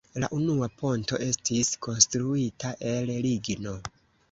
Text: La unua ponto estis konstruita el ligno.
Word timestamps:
La 0.21 0.27
unua 0.35 0.69
ponto 0.79 1.19
estis 1.25 1.69
konstruita 1.89 2.73
el 2.95 3.15
ligno. 3.29 3.79